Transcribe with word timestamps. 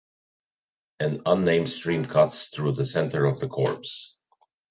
An 0.99 1.21
unnamed 1.27 1.69
stream 1.69 2.07
cuts 2.07 2.47
through 2.47 2.71
the 2.71 2.87
center 2.87 3.25
of 3.25 3.39
the 3.39 3.47
copse. 3.47 4.17